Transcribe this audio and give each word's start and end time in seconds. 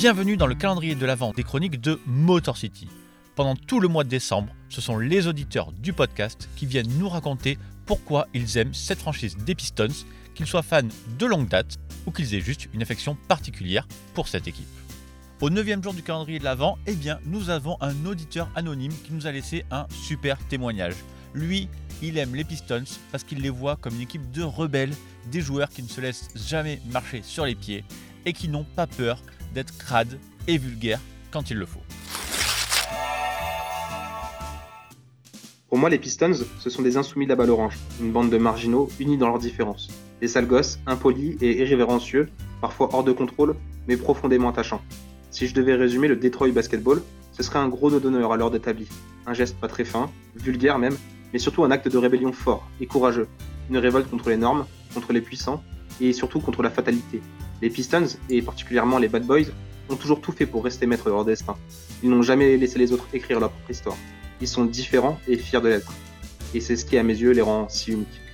Bienvenue 0.00 0.38
dans 0.38 0.46
le 0.46 0.54
calendrier 0.54 0.94
de 0.94 1.04
l'Avent 1.04 1.34
des 1.34 1.42
chroniques 1.42 1.78
de 1.78 2.00
Motor 2.06 2.56
City. 2.56 2.88
Pendant 3.34 3.54
tout 3.54 3.80
le 3.80 3.88
mois 3.88 4.02
de 4.02 4.08
décembre, 4.08 4.50
ce 4.70 4.80
sont 4.80 4.96
les 4.96 5.26
auditeurs 5.26 5.72
du 5.72 5.92
podcast 5.92 6.48
qui 6.56 6.64
viennent 6.64 6.88
nous 6.98 7.10
raconter 7.10 7.58
pourquoi 7.84 8.26
ils 8.32 8.56
aiment 8.56 8.72
cette 8.72 9.00
franchise 9.00 9.36
des 9.36 9.54
Pistons, 9.54 10.06
qu'ils 10.34 10.46
soient 10.46 10.62
fans 10.62 10.88
de 11.18 11.26
longue 11.26 11.48
date 11.48 11.76
ou 12.06 12.12
qu'ils 12.12 12.34
aient 12.34 12.40
juste 12.40 12.70
une 12.72 12.80
affection 12.80 13.14
particulière 13.28 13.86
pour 14.14 14.26
cette 14.26 14.48
équipe. 14.48 14.64
Au 15.42 15.50
neuvième 15.50 15.82
jour 15.82 15.92
du 15.92 16.02
calendrier 16.02 16.38
de 16.38 16.44
l'Avent, 16.44 16.78
eh 16.86 16.94
bien, 16.94 17.18
nous 17.26 17.50
avons 17.50 17.76
un 17.82 18.06
auditeur 18.06 18.48
anonyme 18.54 18.94
qui 19.04 19.12
nous 19.12 19.26
a 19.26 19.32
laissé 19.32 19.66
un 19.70 19.86
super 19.90 20.38
témoignage. 20.48 20.96
Lui, 21.34 21.68
il 22.00 22.16
aime 22.16 22.34
les 22.34 22.44
Pistons 22.44 22.84
parce 23.12 23.22
qu'il 23.22 23.42
les 23.42 23.50
voit 23.50 23.76
comme 23.76 23.96
une 23.96 24.00
équipe 24.00 24.30
de 24.30 24.44
rebelles, 24.44 24.94
des 25.30 25.42
joueurs 25.42 25.68
qui 25.68 25.82
ne 25.82 25.88
se 25.88 26.00
laissent 26.00 26.30
jamais 26.34 26.80
marcher 26.90 27.20
sur 27.22 27.44
les 27.44 27.54
pieds 27.54 27.84
et 28.24 28.32
qui 28.32 28.48
n'ont 28.48 28.64
pas 28.64 28.86
peur 28.86 29.22
d'être 29.54 29.76
crades 29.76 30.18
et 30.46 30.58
vulgaires 30.58 31.00
quand 31.30 31.50
il 31.50 31.56
le 31.56 31.66
faut. 31.66 31.82
Pour 35.68 35.78
moi, 35.78 35.88
les 35.88 35.98
Pistons, 35.98 36.32
ce 36.58 36.68
sont 36.68 36.82
des 36.82 36.96
insoumis 36.96 37.26
de 37.26 37.30
la 37.30 37.36
balle 37.36 37.50
orange, 37.50 37.78
une 38.00 38.10
bande 38.10 38.28
de 38.28 38.38
marginaux 38.38 38.88
unis 38.98 39.16
dans 39.16 39.28
leurs 39.28 39.38
différences. 39.38 39.88
Des 40.20 40.26
sales 40.26 40.46
gosses, 40.46 40.80
impolis 40.86 41.36
et 41.40 41.60
irrévérencieux, 41.60 42.28
parfois 42.60 42.88
hors 42.92 43.04
de 43.04 43.12
contrôle, 43.12 43.54
mais 43.86 43.96
profondément 43.96 44.48
attachants. 44.48 44.82
Si 45.30 45.46
je 45.46 45.54
devais 45.54 45.74
résumer 45.74 46.08
le 46.08 46.16
Detroit 46.16 46.50
Basketball, 46.50 47.02
ce 47.32 47.44
serait 47.44 47.60
un 47.60 47.68
gros 47.68 47.90
nœud 47.90 48.00
d'honneur 48.00 48.32
à 48.32 48.36
l'ordre 48.36 48.56
établi. 48.56 48.88
Un 49.26 49.32
geste 49.32 49.56
pas 49.60 49.68
très 49.68 49.84
fin, 49.84 50.10
vulgaire 50.34 50.78
même, 50.78 50.96
mais 51.32 51.38
surtout 51.38 51.62
un 51.62 51.70
acte 51.70 51.86
de 51.88 51.96
rébellion 51.96 52.32
fort 52.32 52.68
et 52.80 52.86
courageux. 52.86 53.28
Une 53.70 53.78
révolte 53.78 54.10
contre 54.10 54.28
les 54.28 54.36
normes, 54.36 54.66
contre 54.92 55.12
les 55.12 55.20
puissants, 55.20 55.62
et 56.00 56.12
surtout 56.12 56.40
contre 56.40 56.62
la 56.62 56.70
fatalité. 56.70 57.20
Les 57.62 57.70
Pistons, 57.70 58.06
et 58.28 58.42
particulièrement 58.42 58.98
les 58.98 59.08
Bad 59.08 59.24
Boys, 59.24 59.50
ont 59.88 59.96
toujours 59.96 60.20
tout 60.20 60.32
fait 60.32 60.46
pour 60.46 60.64
rester 60.64 60.86
maîtres 60.86 61.06
de 61.06 61.10
leur 61.10 61.24
destin. 61.24 61.56
Ils 62.02 62.10
n'ont 62.10 62.22
jamais 62.22 62.56
laissé 62.56 62.78
les 62.78 62.92
autres 62.92 63.06
écrire 63.12 63.40
leur 63.40 63.50
propre 63.50 63.70
histoire. 63.70 63.96
Ils 64.40 64.48
sont 64.48 64.64
différents 64.64 65.18
et 65.28 65.36
fiers 65.36 65.60
de 65.60 65.68
l'être. 65.68 65.92
Et 66.54 66.60
c'est 66.60 66.76
ce 66.76 66.84
qui, 66.84 66.96
à 66.96 67.02
mes 67.02 67.16
yeux, 67.16 67.32
les 67.32 67.42
rend 67.42 67.68
si 67.68 67.92
uniques. 67.92 68.29